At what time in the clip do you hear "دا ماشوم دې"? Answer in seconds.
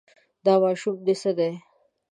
0.45-1.13